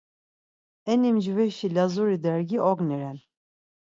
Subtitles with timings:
[0.91, 3.17] Eni mcveşi Lazuri dergi Ogni ren.